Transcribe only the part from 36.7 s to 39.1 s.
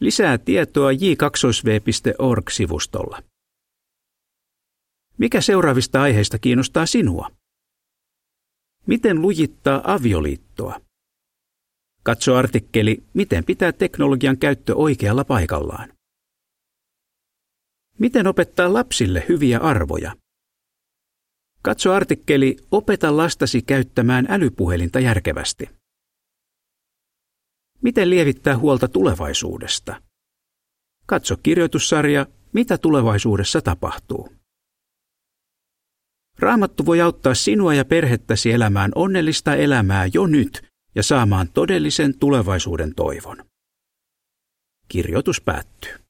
voi auttaa sinua ja perhettäsi elämään